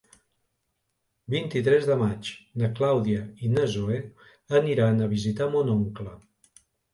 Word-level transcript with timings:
El 1.25 1.33
vint-i-tres 1.33 1.85
de 1.89 1.97
maig 1.99 2.31
na 2.61 2.69
Clàudia 2.79 3.27
i 3.45 3.51
na 3.59 3.67
Zoè 3.75 4.01
aniran 4.61 5.05
a 5.05 5.11
visitar 5.13 5.51
mon 5.59 5.71
oncle. 5.77 6.17